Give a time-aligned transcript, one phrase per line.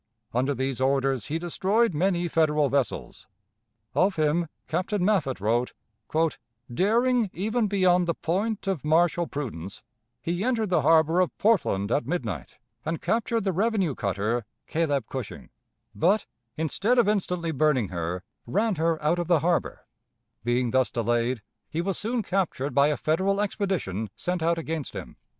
[0.33, 3.27] Under these orders he destroyed many Federal vessels.
[3.93, 5.73] Of him Captain Maffitt wrote:
[6.73, 9.83] "Daring, even beyond the point of martial prudence,
[10.19, 15.51] he entered the harbor of Portland at midnight, and captured the revenue cutter Caleb Cushing;
[15.93, 16.25] but,
[16.57, 19.85] instead of instantly burning her, ran her out of the harbor;
[20.43, 25.17] being thus delayed, he was soon captured by a Federal expedition sent out against him."